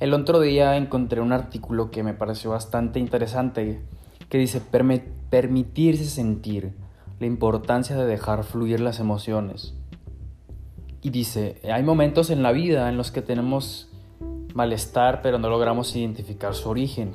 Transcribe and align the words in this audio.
El 0.00 0.14
otro 0.14 0.40
día 0.40 0.78
encontré 0.78 1.20
un 1.20 1.32
artículo 1.32 1.90
que 1.90 2.02
me 2.02 2.14
pareció 2.14 2.52
bastante 2.52 2.98
interesante 2.98 3.82
que 4.30 4.38
dice 4.38 4.62
permitirse 4.62 6.06
sentir 6.06 6.72
la 7.18 7.26
importancia 7.26 7.96
de 7.96 8.06
dejar 8.06 8.44
fluir 8.44 8.80
las 8.80 8.98
emociones. 8.98 9.74
Y 11.02 11.10
dice, 11.10 11.60
hay 11.70 11.82
momentos 11.82 12.30
en 12.30 12.42
la 12.42 12.50
vida 12.50 12.88
en 12.88 12.96
los 12.96 13.10
que 13.10 13.20
tenemos 13.20 13.90
malestar 14.54 15.20
pero 15.20 15.38
no 15.38 15.50
logramos 15.50 15.94
identificar 15.94 16.54
su 16.54 16.70
origen. 16.70 17.12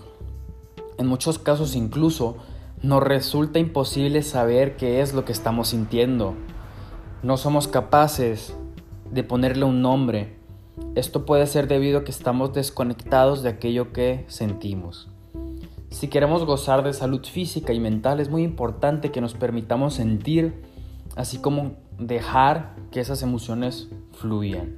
En 0.99 1.08
muchos 1.08 1.40
casos 1.40 1.76
incluso 1.76 2.38
nos 2.84 3.02
resulta 3.02 3.58
imposible 3.58 4.22
saber 4.22 4.76
qué 4.77 5.02
es 5.02 5.16
lo 5.16 5.26
que 5.26 5.31
estamos 5.31 5.70
sintiendo. 5.70 6.36
No 7.23 7.38
somos 7.38 7.67
capaces 7.67 8.55
de 9.09 9.23
ponerle 9.23 9.66
un 9.66 9.81
nombre. 9.81 10.45
Esto 10.95 11.25
puede 11.25 11.47
ser 11.47 11.67
debido 11.67 11.99
a 11.99 12.03
que 12.03 12.11
estamos 12.11 12.53
desconectados 12.53 13.43
de 13.43 13.49
aquello 13.49 13.93
que 13.93 14.25
sentimos. 14.27 15.09
Si 15.89 16.09
queremos 16.09 16.45
gozar 16.45 16.84
de 16.84 16.93
salud 16.93 17.25
física 17.25 17.71
y 17.71 17.79
mental 17.79 18.20
es 18.20 18.29
muy 18.29 18.43
importante 18.43 19.11
que 19.11 19.21
nos 19.21 19.34
permitamos 19.34 19.93
sentir, 19.93 20.61
así 21.15 21.38
como 21.38 21.73
dejar 21.98 22.75
que 22.91 22.99
esas 22.99 23.23
emociones 23.23 23.89
fluyan. 24.11 24.75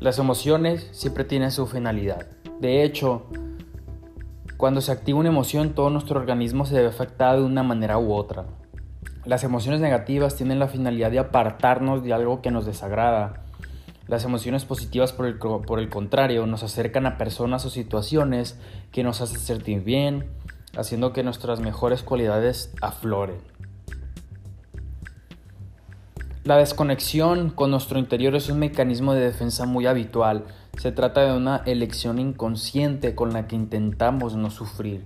Las 0.00 0.18
emociones 0.18 0.88
siempre 0.92 1.24
tienen 1.24 1.50
su 1.50 1.66
finalidad. 1.66 2.26
De 2.60 2.84
hecho, 2.84 3.26
cuando 4.56 4.82
se 4.82 4.92
activa 4.92 5.18
una 5.18 5.30
emoción, 5.30 5.74
todo 5.74 5.88
nuestro 5.88 6.20
organismo 6.20 6.66
se 6.66 6.80
ve 6.80 6.86
afectado 6.86 7.40
de 7.40 7.46
una 7.46 7.62
manera 7.62 7.98
u 7.98 8.12
otra. 8.12 8.44
Las 9.24 9.44
emociones 9.44 9.80
negativas 9.80 10.36
tienen 10.36 10.58
la 10.58 10.68
finalidad 10.68 11.10
de 11.10 11.18
apartarnos 11.18 12.02
de 12.02 12.12
algo 12.12 12.42
que 12.42 12.50
nos 12.50 12.66
desagrada. 12.66 13.44
Las 14.10 14.24
emociones 14.24 14.64
positivas, 14.64 15.12
por 15.12 15.26
el, 15.26 15.38
por 15.38 15.78
el 15.78 15.88
contrario, 15.88 16.44
nos 16.44 16.64
acercan 16.64 17.06
a 17.06 17.16
personas 17.16 17.64
o 17.64 17.70
situaciones 17.70 18.58
que 18.90 19.04
nos 19.04 19.20
hacen 19.20 19.38
sentir 19.38 19.84
bien, 19.84 20.26
haciendo 20.76 21.12
que 21.12 21.22
nuestras 21.22 21.60
mejores 21.60 22.02
cualidades 22.02 22.72
afloren. 22.80 23.36
La 26.42 26.56
desconexión 26.56 27.50
con 27.50 27.70
nuestro 27.70 28.00
interior 28.00 28.34
es 28.34 28.48
un 28.48 28.58
mecanismo 28.58 29.14
de 29.14 29.20
defensa 29.20 29.64
muy 29.64 29.86
habitual. 29.86 30.44
Se 30.76 30.90
trata 30.90 31.20
de 31.20 31.36
una 31.36 31.58
elección 31.64 32.18
inconsciente 32.18 33.14
con 33.14 33.32
la 33.32 33.46
que 33.46 33.54
intentamos 33.54 34.34
no 34.34 34.50
sufrir. 34.50 35.04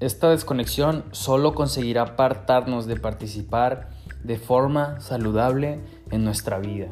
Esta 0.00 0.30
desconexión 0.30 1.04
solo 1.12 1.54
conseguirá 1.54 2.02
apartarnos 2.02 2.86
de 2.86 2.96
participar 2.96 3.93
de 4.24 4.38
forma 4.38 5.00
saludable 5.00 5.78
en 6.10 6.24
nuestra 6.24 6.58
vida. 6.58 6.88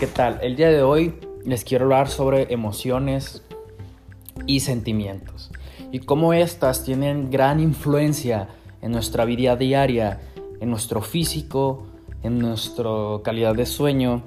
¿Qué 0.00 0.06
tal? 0.06 0.38
El 0.42 0.56
día 0.56 0.70
de 0.70 0.82
hoy 0.82 1.14
les 1.44 1.64
quiero 1.64 1.84
hablar 1.84 2.08
sobre 2.08 2.52
emociones 2.52 3.42
y 4.46 4.60
sentimientos 4.60 5.50
y 5.92 6.00
cómo 6.00 6.32
estas 6.32 6.84
tienen 6.84 7.30
gran 7.30 7.60
influencia 7.60 8.48
en 8.82 8.92
nuestra 8.92 9.24
vida 9.24 9.56
diaria, 9.56 10.20
en 10.60 10.70
nuestro 10.70 11.02
físico, 11.02 11.86
en 12.22 12.38
nuestra 12.38 12.90
calidad 13.22 13.54
de 13.54 13.66
sueño, 13.66 14.22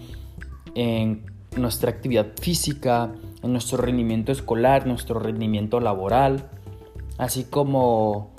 en 0.75 1.25
nuestra 1.55 1.89
actividad 1.89 2.28
física, 2.39 3.11
en 3.42 3.52
nuestro 3.52 3.78
rendimiento 3.78 4.31
escolar, 4.31 4.86
nuestro 4.86 5.20
rendimiento 5.20 5.80
laboral, 5.80 6.50
así 7.17 7.45
como 7.45 8.31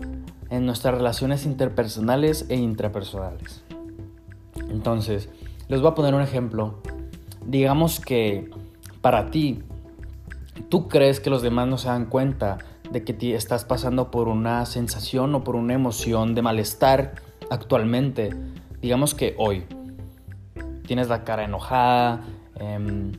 en 0.50 0.66
nuestras 0.66 0.94
relaciones 0.94 1.44
interpersonales 1.44 2.46
e 2.48 2.56
intrapersonales. 2.56 3.62
Entonces, 4.68 5.28
les 5.68 5.80
voy 5.80 5.90
a 5.90 5.94
poner 5.94 6.14
un 6.14 6.22
ejemplo. 6.22 6.80
Digamos 7.44 8.00
que 8.00 8.50
para 9.00 9.30
ti, 9.30 9.62
tú 10.68 10.88
crees 10.88 11.20
que 11.20 11.30
los 11.30 11.42
demás 11.42 11.68
no 11.68 11.78
se 11.78 11.88
dan 11.88 12.06
cuenta 12.06 12.58
de 12.90 13.04
que 13.04 13.34
estás 13.34 13.64
pasando 13.64 14.10
por 14.10 14.28
una 14.28 14.64
sensación 14.66 15.34
o 15.34 15.44
por 15.44 15.56
una 15.56 15.74
emoción 15.74 16.34
de 16.34 16.42
malestar 16.42 17.14
actualmente. 17.50 18.30
Digamos 18.80 19.14
que 19.14 19.34
hoy 19.38 19.64
tienes 20.86 21.08
la 21.08 21.24
cara 21.24 21.44
enojada, 21.44 22.22
em, 22.56 23.12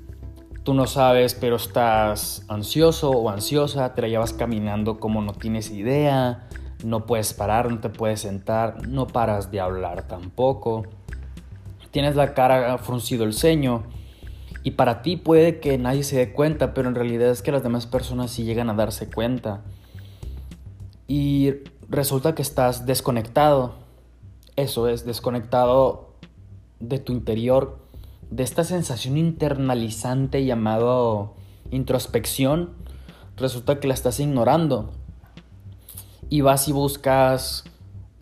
tú 0.64 0.74
no 0.74 0.88
sabes, 0.88 1.36
pero 1.36 1.56
estás 1.56 2.46
ansioso 2.48 3.12
o 3.12 3.30
ansiosa, 3.30 3.94
te 3.94 4.02
la 4.02 4.08
llevas 4.08 4.34
caminando 4.34 5.00
como 5.00 5.22
no 5.22 5.34
tienes 5.34 5.72
idea, 5.72 6.48
no 6.84 7.06
puedes 7.06 7.34
parar, 7.34 7.72
no 7.72 7.80
te 7.80 7.90
puedes 7.90 8.22
sentar, 8.22 8.88
no 8.88 9.08
paras 9.08 9.52
de 9.52 9.60
hablar 9.60 10.08
tampoco. 10.08 10.84
Tienes 11.92 12.16
la 12.16 12.34
cara 12.34 12.78
fruncido 12.78 13.24
el 13.24 13.34
ceño 13.34 13.84
y 14.64 14.72
para 14.72 15.02
ti 15.02 15.18
puede 15.18 15.60
que 15.60 15.78
nadie 15.78 16.04
se 16.04 16.18
dé 16.18 16.34
cuenta, 16.34 16.74
pero 16.74 16.90
en 16.90 16.96
realidad 16.96 17.30
es 17.30 17.42
que 17.42 17.52
las 17.52 17.64
demás 17.64 17.86
personas 17.86 18.32
sí 18.32 18.44
llegan 18.44 18.70
a 18.70 18.74
darse 18.74 19.10
cuenta. 19.10 19.62
Y 21.08 21.54
resulta 21.88 22.36
que 22.36 22.42
estás 22.42 22.86
desconectado. 22.86 23.76
Eso 24.56 24.88
es, 24.88 25.06
desconectado 25.06 26.14
de 26.80 27.00
tu 27.00 27.14
interior 27.14 27.80
de 28.30 28.44
esta 28.44 28.64
sensación 28.64 29.18
internalizante 29.18 30.46
llamado 30.46 31.34
introspección, 31.72 32.72
resulta 33.38 33.80
que 33.80 33.88
la 33.88 33.94
estás 33.94 34.20
ignorando. 34.20 34.92
Y 36.30 36.42
vas 36.42 36.68
y 36.68 36.72
buscas 36.72 37.64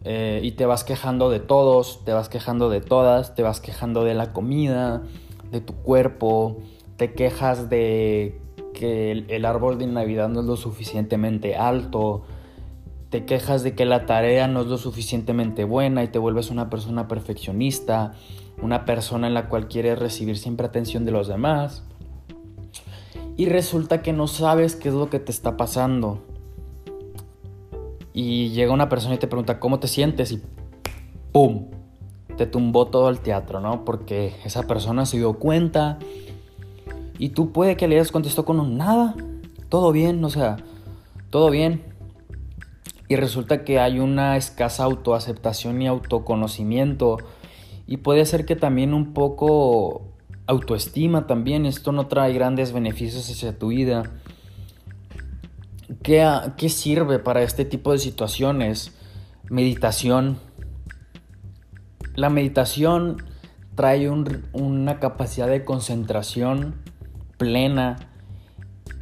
eh, 0.09 0.39
y 0.41 0.53
te 0.53 0.65
vas 0.65 0.85
quejando 0.85 1.29
de 1.29 1.41
todos, 1.41 2.05
te 2.05 2.13
vas 2.13 2.29
quejando 2.29 2.69
de 2.69 2.79
todas, 2.79 3.35
te 3.35 3.43
vas 3.43 3.59
quejando 3.59 4.05
de 4.05 4.13
la 4.13 4.31
comida, 4.31 5.03
de 5.51 5.59
tu 5.59 5.73
cuerpo, 5.73 6.59
te 6.95 7.11
quejas 7.11 7.69
de 7.69 8.39
que 8.73 9.11
el 9.11 9.43
árbol 9.43 9.77
de 9.77 9.85
Navidad 9.85 10.29
no 10.29 10.39
es 10.39 10.45
lo 10.45 10.55
suficientemente 10.55 11.57
alto, 11.57 12.23
te 13.09 13.25
quejas 13.25 13.63
de 13.63 13.75
que 13.75 13.83
la 13.83 14.05
tarea 14.05 14.47
no 14.47 14.61
es 14.61 14.67
lo 14.67 14.77
suficientemente 14.77 15.65
buena 15.65 16.05
y 16.05 16.07
te 16.07 16.19
vuelves 16.19 16.51
una 16.51 16.69
persona 16.69 17.09
perfeccionista, 17.09 18.13
una 18.61 18.85
persona 18.85 19.27
en 19.27 19.33
la 19.33 19.49
cual 19.49 19.67
quieres 19.67 19.99
recibir 19.99 20.37
siempre 20.37 20.67
atención 20.67 21.03
de 21.03 21.11
los 21.11 21.27
demás. 21.27 21.83
Y 23.35 23.47
resulta 23.47 24.01
que 24.01 24.13
no 24.13 24.27
sabes 24.27 24.77
qué 24.77 24.87
es 24.87 24.95
lo 24.95 25.09
que 25.09 25.19
te 25.19 25.33
está 25.33 25.57
pasando. 25.57 26.23
Y 28.19 28.49
llega 28.49 28.73
una 28.73 28.89
persona 28.89 29.13
y 29.13 29.19
te 29.19 29.27
pregunta 29.27 29.59
cómo 29.59 29.79
te 29.79 29.87
sientes 29.87 30.31
y 30.31 30.41
¡pum! 31.31 31.67
Te 32.35 32.47
tumbó 32.47 32.87
todo 32.87 33.11
el 33.11 33.19
teatro, 33.19 33.59
¿no? 33.59 33.85
Porque 33.85 34.33
esa 34.43 34.63
persona 34.63 35.05
se 35.05 35.17
dio 35.17 35.33
cuenta 35.33 35.99
y 37.19 37.29
tú 37.29 37.51
puede 37.51 37.77
que 37.77 37.87
le 37.87 37.93
hayas 37.93 38.11
contestado 38.11 38.43
con 38.43 38.59
un 38.59 38.75
nada, 38.75 39.13
todo 39.69 39.91
bien, 39.91 40.25
o 40.25 40.31
sea, 40.31 40.57
todo 41.29 41.51
bien 41.51 41.83
y 43.07 43.17
resulta 43.17 43.63
que 43.63 43.79
hay 43.79 43.99
una 43.99 44.35
escasa 44.35 44.85
autoaceptación 44.85 45.79
y 45.83 45.87
autoconocimiento 45.87 47.19
y 47.85 47.97
puede 47.97 48.25
ser 48.25 48.47
que 48.47 48.55
también 48.55 48.95
un 48.95 49.13
poco 49.13 50.07
autoestima 50.47 51.27
también, 51.27 51.67
esto 51.67 51.91
no 51.91 52.07
trae 52.07 52.33
grandes 52.33 52.71
beneficios 52.71 53.29
hacia 53.29 53.59
tu 53.59 53.67
vida. 53.67 54.11
¿Qué, 56.03 56.27
qué 56.57 56.69
sirve 56.69 57.19
para 57.19 57.43
este 57.43 57.65
tipo 57.65 57.91
de 57.91 57.99
situaciones? 57.99 58.93
Meditación. 59.49 60.37
La 62.15 62.29
meditación 62.29 63.23
trae 63.75 64.09
una 64.09 64.99
capacidad 64.99 65.47
de 65.47 65.63
concentración 65.63 66.75
plena 67.37 67.97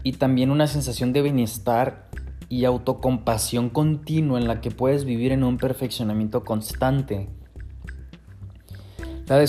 y 0.03 0.13
también 0.13 0.51
una 0.51 0.67
sensación 0.67 1.13
de 1.13 1.21
bienestar 1.21 2.09
y 2.49 2.65
autocompasión 2.65 3.69
continua 3.69 4.39
en 4.39 4.47
la 4.47 4.61
que 4.61 4.71
puedes 4.71 5.05
vivir 5.05 5.31
en 5.31 5.43
un 5.43 5.57
perfeccionamiento 5.57 6.43
constante. 6.43 7.29
La, 9.27 9.39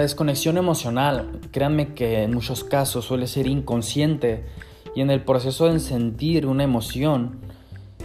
desconexión 0.00 0.56
emocional, 0.56 1.40
créanme 1.50 1.92
que 1.92 2.22
en 2.22 2.32
muchos 2.32 2.64
casos 2.64 3.04
suele 3.04 3.26
ser 3.26 3.46
inconsciente 3.46 4.46
y 4.94 5.00
en 5.00 5.10
el 5.10 5.24
proceso 5.24 5.66
de 5.70 5.78
sentir 5.80 6.46
una 6.46 6.64
emoción 6.64 7.40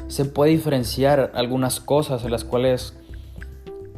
se 0.07 0.25
puede 0.25 0.51
diferenciar 0.51 1.31
algunas 1.33 1.79
cosas 1.79 2.23
en 2.23 2.31
las 2.31 2.43
cuales 2.43 2.97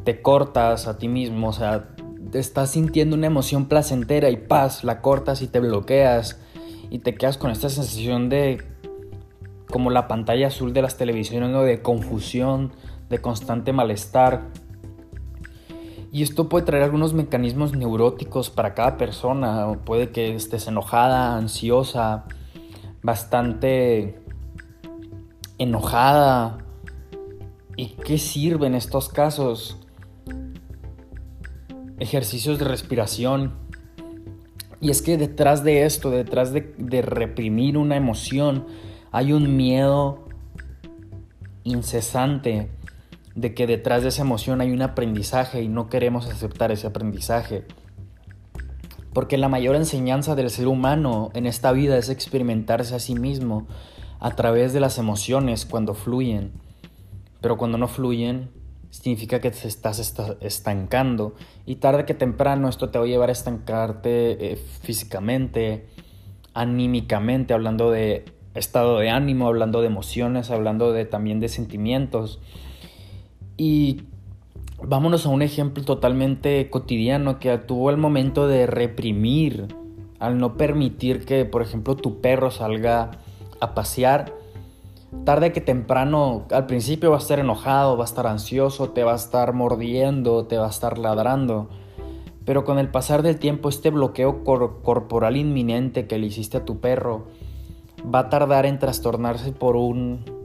te 0.04 0.22
cortas 0.22 0.88
a 0.88 0.98
ti 0.98 1.08
mismo, 1.08 1.48
o 1.48 1.52
sea, 1.52 1.88
estás 2.32 2.70
sintiendo 2.70 3.16
una 3.16 3.26
emoción 3.26 3.66
placentera 3.66 4.30
y 4.30 4.36
paz, 4.36 4.84
la 4.84 5.00
cortas 5.00 5.42
y 5.42 5.48
te 5.48 5.60
bloqueas 5.60 6.40
y 6.90 7.00
te 7.00 7.14
quedas 7.14 7.38
con 7.38 7.50
esta 7.50 7.68
sensación 7.68 8.28
de 8.28 8.62
como 9.70 9.90
la 9.90 10.08
pantalla 10.08 10.48
azul 10.48 10.72
de 10.72 10.82
las 10.82 10.96
televisiones, 10.96 11.52
de 11.64 11.82
confusión, 11.82 12.72
de 13.08 13.18
constante 13.18 13.72
malestar. 13.72 14.48
Y 16.12 16.24
esto 16.24 16.48
puede 16.48 16.66
traer 16.66 16.82
algunos 16.82 17.14
mecanismos 17.14 17.76
neuróticos 17.76 18.50
para 18.50 18.74
cada 18.74 18.96
persona. 18.96 19.78
Puede 19.84 20.10
que 20.10 20.34
estés 20.34 20.66
enojada, 20.66 21.36
ansiosa, 21.36 22.24
bastante 23.02 24.18
enojada. 25.58 26.58
¿Y 27.76 27.88
qué 28.04 28.18
sirve 28.18 28.66
en 28.66 28.74
estos 28.74 29.08
casos? 29.08 29.78
Ejercicios 31.98 32.58
de 32.58 32.64
respiración. 32.64 33.54
Y 34.80 34.90
es 34.90 35.02
que 35.02 35.18
detrás 35.18 35.62
de 35.62 35.84
esto, 35.84 36.10
detrás 36.10 36.52
de, 36.52 36.74
de 36.78 37.02
reprimir 37.02 37.76
una 37.76 37.96
emoción, 37.96 38.66
hay 39.12 39.32
un 39.32 39.56
miedo 39.56 40.24
incesante 41.64 42.70
de 43.34 43.54
que 43.54 43.66
detrás 43.66 44.02
de 44.02 44.08
esa 44.08 44.22
emoción 44.22 44.60
hay 44.60 44.72
un 44.72 44.82
aprendizaje 44.82 45.62
y 45.62 45.68
no 45.68 45.88
queremos 45.88 46.26
aceptar 46.26 46.72
ese 46.72 46.86
aprendizaje. 46.86 47.64
Porque 49.12 49.38
la 49.38 49.48
mayor 49.48 49.76
enseñanza 49.76 50.34
del 50.34 50.50
ser 50.50 50.68
humano 50.68 51.30
en 51.34 51.46
esta 51.46 51.72
vida 51.72 51.98
es 51.98 52.08
experimentarse 52.08 52.94
a 52.94 53.00
sí 53.00 53.14
mismo 53.14 53.66
a 54.20 54.30
través 54.36 54.72
de 54.72 54.80
las 54.80 54.98
emociones 54.98 55.66
cuando 55.66 55.94
fluyen. 55.94 56.52
Pero 57.40 57.56
cuando 57.56 57.78
no 57.78 57.88
fluyen, 57.88 58.50
significa 58.90 59.40
que 59.40 59.50
te 59.50 59.66
estás 59.66 59.98
estancando. 60.40 61.34
Y 61.66 61.76
tarde 61.76 62.04
que 62.04 62.14
temprano 62.14 62.68
esto 62.68 62.90
te 62.90 62.98
va 62.98 63.04
a 63.04 63.08
llevar 63.08 63.30
a 63.30 63.32
estancarte 63.32 64.52
eh, 64.52 64.56
físicamente, 64.56 65.88
anímicamente, 66.54 67.54
hablando 67.54 67.90
de 67.90 68.24
estado 68.54 68.98
de 68.98 69.10
ánimo, 69.10 69.46
hablando 69.46 69.80
de 69.80 69.86
emociones, 69.86 70.50
hablando 70.50 70.92
de, 70.92 71.04
también 71.04 71.40
de 71.40 71.48
sentimientos. 71.48 72.40
Y 73.56 74.02
vámonos 74.82 75.26
a 75.26 75.28
un 75.28 75.42
ejemplo 75.42 75.84
totalmente 75.84 76.68
cotidiano 76.70 77.38
que 77.38 77.56
tuvo 77.58 77.90
el 77.90 77.96
momento 77.96 78.46
de 78.46 78.66
reprimir, 78.66 79.74
al 80.18 80.38
no 80.38 80.56
permitir 80.56 81.24
que, 81.24 81.44
por 81.44 81.62
ejemplo, 81.62 81.96
tu 81.96 82.20
perro 82.20 82.50
salga 82.50 83.10
a 83.60 83.74
pasear. 83.74 84.34
Tarde 85.24 85.52
que 85.52 85.60
temprano, 85.60 86.44
al 86.50 86.66
principio 86.66 87.10
va 87.10 87.16
a 87.16 87.20
estar 87.20 87.38
enojado, 87.38 87.96
va 87.96 88.04
a 88.04 88.06
estar 88.06 88.26
ansioso, 88.26 88.90
te 88.90 89.02
va 89.02 89.12
a 89.12 89.16
estar 89.16 89.52
mordiendo, 89.52 90.46
te 90.46 90.56
va 90.56 90.66
a 90.66 90.70
estar 90.70 90.98
ladrando. 90.98 91.68
Pero 92.44 92.64
con 92.64 92.78
el 92.78 92.88
pasar 92.88 93.22
del 93.22 93.38
tiempo, 93.38 93.68
este 93.68 93.90
bloqueo 93.90 94.44
corporal 94.44 95.36
inminente 95.36 96.06
que 96.06 96.18
le 96.18 96.26
hiciste 96.26 96.58
a 96.58 96.64
tu 96.64 96.80
perro 96.80 97.26
va 98.02 98.20
a 98.20 98.28
tardar 98.28 98.66
en 98.66 98.78
trastornarse 98.78 99.52
por 99.52 99.76
un 99.76 100.39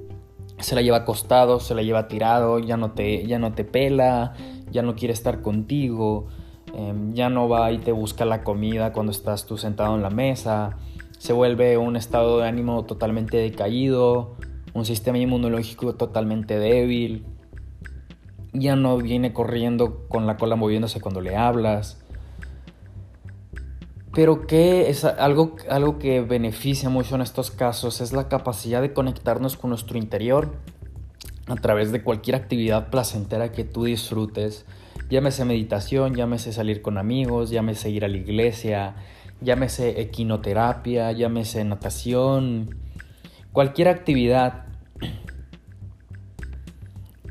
se 0.60 0.76
la 0.76 0.82
lleva 0.82 0.98
acostado, 0.98 1.60
se 1.60 1.76
la 1.76 1.82
lleva 1.82 2.08
tirado, 2.08 2.60
ya 2.60 2.78
no 2.78 2.92
te, 2.92 3.26
ya 3.26 3.40
no 3.40 3.54
te 3.54 3.64
pela, 3.64 4.34
ya 4.72 4.82
no 4.82 4.96
quiere 4.96 5.14
estar 5.14 5.42
contigo, 5.42 6.28
em, 6.74 7.14
ya 7.14 7.30
no 7.30 7.50
va 7.50 7.72
y 7.72 7.78
te 7.78 7.92
busca 7.92 8.26
la 8.26 8.44
comida 8.44 8.94
cuando 8.94 9.12
estás 9.12 9.46
tú 9.46 9.58
sentado 9.58 9.96
en 9.96 10.02
la 10.02 10.10
mesa, 10.10 10.78
se 11.18 11.34
vuelve 11.34 11.78
un 11.78 11.96
estado 11.96 12.40
de 12.40 12.48
ánimo 12.48 12.86
totalmente 12.86 13.38
decaído, 13.38 14.36
un 14.74 14.86
sistema 14.86 15.18
inmunológico 15.18 15.96
totalmente 15.96 16.60
débil, 16.60 17.26
ya 18.54 18.76
no 18.76 18.98
viene 18.98 19.34
corriendo 19.34 20.08
con 20.08 20.26
la 20.28 20.38
cola 20.38 20.56
moviéndose 20.56 21.02
cuando 21.02 21.22
le 21.22 21.36
hablas, 21.36 22.05
pero 24.16 24.48
que 24.48 24.90
es 24.90 25.04
algo, 25.04 25.58
algo 25.70 26.00
que 26.00 26.22
beneficia 26.22 26.88
mucho 26.88 27.16
en 27.16 27.22
estos 27.22 27.52
casos 27.52 28.00
es 28.00 28.14
la 28.14 28.30
capacidad 28.30 28.82
de 28.82 28.94
conectarnos 28.94 29.58
con 29.58 29.72
nuestro 29.72 29.98
interior 29.98 30.56
a 31.48 31.56
través 31.56 31.92
de 31.92 32.02
cualquier 32.02 32.38
actividad 32.38 32.90
placentera 32.90 33.52
que 33.52 33.66
tú 33.66 33.84
disfrutes. 33.84 34.66
Llámese 35.10 35.44
meditación, 35.44 36.16
llámese 36.16 36.54
salir 36.54 36.82
con 36.82 36.98
amigos, 36.98 37.50
llámese 37.50 37.90
ir 37.90 38.06
a 38.06 38.08
la 38.08 38.16
iglesia, 38.16 38.96
llámese 39.42 40.00
equinoterapia, 40.00 41.12
llámese 41.12 41.66
natación, 41.66 42.70
cualquier 43.52 43.90
actividad. 43.90 44.68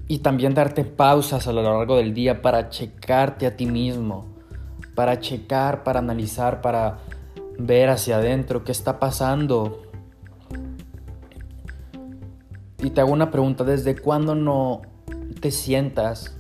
Y 0.07 0.19
también 0.19 0.53
darte 0.53 0.85
pausas 0.85 1.49
a 1.49 1.53
lo 1.55 1.63
largo 1.63 1.97
del 1.97 2.13
día 2.13 2.43
para 2.43 2.69
checarte 2.69 3.47
a 3.47 3.57
ti 3.57 3.65
mismo 3.65 4.34
para 4.95 5.21
checar, 5.21 5.83
para 5.83 5.99
analizar, 5.99 6.61
para 6.61 6.99
ver 7.59 7.89
hacia 7.89 8.17
adentro 8.17 8.65
qué 8.65 8.73
está 8.73 8.99
pasando. 8.99 9.83
Y 12.79 12.91
te 12.91 13.01
hago 13.01 13.13
una 13.13 13.31
pregunta, 13.31 13.65
¿desde 13.65 13.97
cuándo 13.97 14.35
no 14.35 14.83
te 15.41 15.51
sientas 15.51 16.37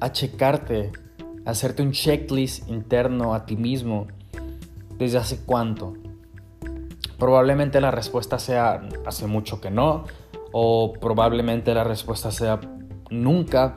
a 0.00 0.12
checarte, 0.12 0.92
a 1.46 1.50
hacerte 1.50 1.82
un 1.82 1.92
checklist 1.92 2.68
interno 2.68 3.34
a 3.34 3.46
ti 3.46 3.56
mismo? 3.56 4.06
¿Desde 4.98 5.18
hace 5.18 5.38
cuánto? 5.44 5.94
Probablemente 7.18 7.80
la 7.80 7.90
respuesta 7.90 8.38
sea 8.38 8.86
hace 9.06 9.26
mucho 9.26 9.60
que 9.60 9.70
no, 9.70 10.04
o 10.52 10.92
probablemente 10.92 11.74
la 11.74 11.84
respuesta 11.84 12.30
sea 12.30 12.60
nunca, 13.10 13.74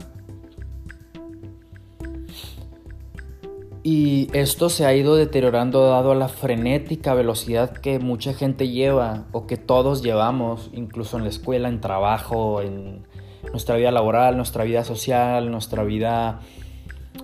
Y 3.90 4.28
esto 4.34 4.68
se 4.68 4.84
ha 4.84 4.94
ido 4.94 5.16
deteriorando 5.16 5.88
dado 5.88 6.12
a 6.12 6.14
la 6.14 6.28
frenética 6.28 7.14
velocidad 7.14 7.70
que 7.70 7.98
mucha 7.98 8.34
gente 8.34 8.68
lleva 8.68 9.24
o 9.32 9.46
que 9.46 9.56
todos 9.56 10.02
llevamos, 10.02 10.68
incluso 10.74 11.16
en 11.16 11.22
la 11.22 11.30
escuela, 11.30 11.70
en 11.70 11.80
trabajo, 11.80 12.60
en 12.60 13.06
nuestra 13.50 13.76
vida 13.76 13.90
laboral, 13.90 14.36
nuestra 14.36 14.64
vida 14.64 14.84
social, 14.84 15.50
nuestra 15.50 15.84
vida 15.84 16.40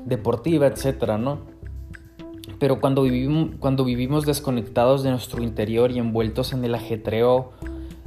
deportiva, 0.06 0.66
etcétera, 0.66 1.18
¿no? 1.18 1.40
Pero 2.58 2.80
cuando 2.80 3.02
vivimos, 3.02 3.50
cuando 3.60 3.84
vivimos 3.84 4.24
desconectados 4.24 5.02
de 5.02 5.10
nuestro 5.10 5.42
interior 5.42 5.90
y 5.90 5.98
envueltos 5.98 6.54
en 6.54 6.64
el 6.64 6.74
ajetreo 6.74 7.52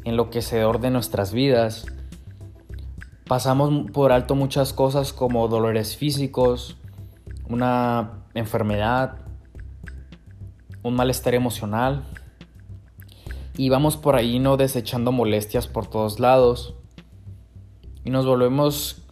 enloquecedor 0.03 0.79
de 0.79 0.89
nuestras 0.89 1.31
vidas, 1.31 1.85
pasamos 3.27 3.91
por 3.91 4.11
alto 4.11 4.33
muchas 4.33 4.73
cosas 4.73 5.13
como 5.13 5.47
dolores 5.47 5.95
físicos, 5.95 6.75
una 7.49 8.25
enfermedad, 8.33 9.19
un 10.83 10.95
malestar 10.95 11.35
emocional 11.35 12.03
y 13.57 13.69
vamos 13.69 13.97
por 13.97 14.15
ahí 14.15 14.39
no 14.39 14.57
desechando 14.57 15.11
molestias 15.11 15.67
por 15.67 15.87
todos 15.87 16.19
lados. 16.19 16.75
Y 18.03 18.09
nos 18.09 18.25
volvemos, 18.25 19.05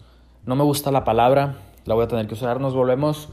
no 0.45 0.55
me 0.55 0.63
gusta 0.63 0.91
la 0.91 1.03
palabra, 1.03 1.57
la 1.85 1.95
voy 1.95 2.05
a 2.05 2.07
tener 2.07 2.27
que 2.27 2.35
usar, 2.35 2.61
nos 2.61 2.73
volvemos 2.73 3.29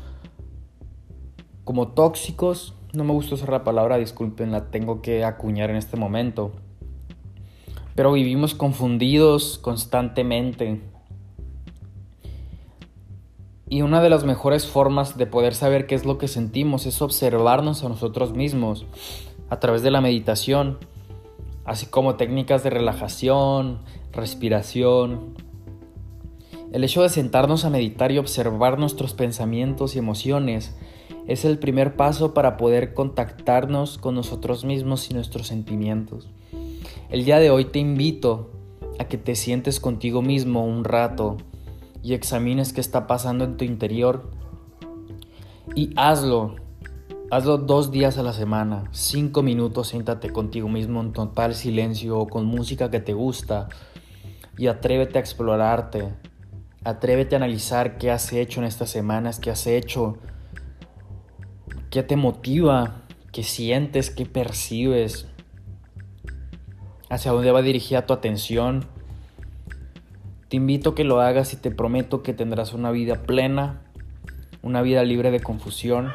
como 1.64 1.88
tóxicos, 1.88 2.74
no 2.92 3.04
me 3.04 3.12
gusta 3.12 3.36
usar 3.36 3.50
la 3.50 3.64
palabra, 3.64 3.98
disculpen, 3.98 4.50
la 4.50 4.70
tengo 4.70 5.02
que 5.02 5.24
acuñar 5.24 5.70
en 5.70 5.76
este 5.76 5.96
momento, 5.96 6.52
pero 7.94 8.12
vivimos 8.12 8.54
confundidos 8.54 9.58
constantemente 9.58 10.80
y 13.72 13.80
una 13.80 14.02
de 14.02 14.10
las 14.10 14.24
mejores 14.24 14.66
formas 14.66 15.16
de 15.16 15.24
poder 15.24 15.54
saber 15.54 15.86
qué 15.86 15.94
es 15.94 16.04
lo 16.04 16.18
que 16.18 16.28
sentimos 16.28 16.84
es 16.84 17.00
observarnos 17.00 17.82
a 17.82 17.88
nosotros 17.88 18.34
mismos 18.34 18.84
a 19.48 19.60
través 19.60 19.80
de 19.82 19.90
la 19.90 20.02
meditación, 20.02 20.76
así 21.64 21.86
como 21.86 22.16
técnicas 22.16 22.62
de 22.62 22.68
relajación, 22.68 23.78
respiración. 24.12 25.36
El 26.70 26.84
hecho 26.84 27.00
de 27.00 27.08
sentarnos 27.08 27.64
a 27.64 27.70
meditar 27.70 28.12
y 28.12 28.18
observar 28.18 28.78
nuestros 28.78 29.14
pensamientos 29.14 29.96
y 29.96 30.00
emociones 30.00 30.76
es 31.26 31.46
el 31.46 31.58
primer 31.58 31.96
paso 31.96 32.34
para 32.34 32.58
poder 32.58 32.92
contactarnos 32.92 33.96
con 33.96 34.14
nosotros 34.14 34.66
mismos 34.66 35.10
y 35.10 35.14
nuestros 35.14 35.46
sentimientos. 35.46 36.28
El 37.08 37.24
día 37.24 37.38
de 37.38 37.48
hoy 37.48 37.64
te 37.64 37.78
invito 37.78 38.50
a 38.98 39.04
que 39.04 39.16
te 39.16 39.34
sientes 39.34 39.80
contigo 39.80 40.20
mismo 40.20 40.62
un 40.62 40.84
rato 40.84 41.38
y 42.02 42.14
examines 42.14 42.72
qué 42.72 42.80
está 42.80 43.06
pasando 43.06 43.44
en 43.44 43.56
tu 43.56 43.64
interior. 43.64 44.30
Y 45.74 45.92
hazlo. 45.96 46.56
Hazlo 47.30 47.56
dos 47.56 47.90
días 47.90 48.18
a 48.18 48.22
la 48.22 48.32
semana. 48.32 48.84
Cinco 48.90 49.42
minutos, 49.42 49.88
siéntate 49.88 50.30
contigo 50.30 50.68
mismo 50.68 51.00
en 51.00 51.12
total 51.12 51.54
silencio 51.54 52.18
o 52.18 52.26
con 52.26 52.44
música 52.44 52.90
que 52.90 53.00
te 53.00 53.14
gusta. 53.14 53.68
Y 54.58 54.66
atrévete 54.66 55.18
a 55.18 55.20
explorarte. 55.20 56.12
Atrévete 56.84 57.36
a 57.36 57.38
analizar 57.38 57.96
qué 57.96 58.10
has 58.10 58.32
hecho 58.32 58.60
en 58.60 58.66
estas 58.66 58.90
semanas, 58.90 59.38
qué 59.38 59.50
has 59.50 59.66
hecho, 59.68 60.18
qué 61.90 62.02
te 62.02 62.16
motiva, 62.16 63.02
qué 63.30 63.44
sientes, 63.44 64.10
qué 64.10 64.26
percibes, 64.26 65.28
hacia 67.08 67.30
dónde 67.30 67.52
va 67.52 67.62
dirigida 67.62 68.04
tu 68.04 68.14
atención 68.14 68.86
te 70.52 70.56
invito 70.56 70.90
a 70.90 70.94
que 70.94 71.04
lo 71.04 71.22
hagas 71.22 71.54
y 71.54 71.56
te 71.56 71.70
prometo 71.70 72.22
que 72.22 72.34
tendrás 72.34 72.74
una 72.74 72.90
vida 72.90 73.22
plena, 73.22 73.80
una 74.60 74.82
vida 74.82 75.02
libre 75.02 75.30
de 75.30 75.40
confusión, 75.40 76.12